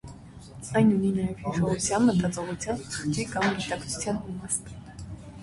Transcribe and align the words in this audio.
Այն 0.79 0.87
ունի 0.95 1.11
նաև 1.17 1.43
հիշողության, 1.43 2.05
մտածողության, 2.07 2.81
խղճի 2.95 3.27
կամ 3.35 3.47
գիտակցության 3.61 4.21
իմաստ։ 4.35 4.75